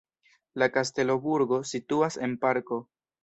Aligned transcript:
La 0.61 0.67
kastelo-burgo 0.77 1.61
situas 1.73 2.19
en 2.29 2.35
parko. 2.47 2.81